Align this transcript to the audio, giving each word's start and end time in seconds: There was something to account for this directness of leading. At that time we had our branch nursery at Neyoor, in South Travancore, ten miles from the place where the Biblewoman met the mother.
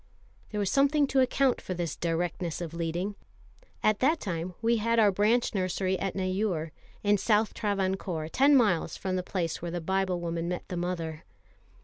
There 0.49 0.57
was 0.59 0.71
something 0.71 1.05
to 1.05 1.19
account 1.19 1.61
for 1.61 1.75
this 1.75 1.95
directness 1.95 2.59
of 2.59 2.73
leading. 2.73 3.13
At 3.83 3.99
that 3.99 4.19
time 4.19 4.55
we 4.59 4.77
had 4.77 4.97
our 4.97 5.11
branch 5.11 5.53
nursery 5.53 5.99
at 5.99 6.15
Neyoor, 6.15 6.71
in 7.03 7.19
South 7.19 7.53
Travancore, 7.53 8.27
ten 8.27 8.55
miles 8.55 8.97
from 8.97 9.15
the 9.15 9.21
place 9.21 9.61
where 9.61 9.69
the 9.69 9.79
Biblewoman 9.79 10.47
met 10.47 10.67
the 10.69 10.75
mother. 10.75 11.23